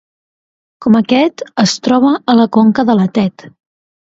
Com 0.85 0.95
aquest, 0.99 1.45
es 1.65 1.75
troba 1.89 2.15
a 2.33 2.35
la 2.41 2.49
conca 2.59 2.87
de 2.89 2.97
la 3.03 3.07
Tet. 3.19 3.47